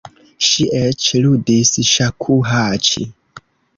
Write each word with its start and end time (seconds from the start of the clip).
Ŝi 0.45 0.63
eĉ 0.77 1.05
ludis 1.25 1.73
ŝakuhaĉi. 1.93 3.07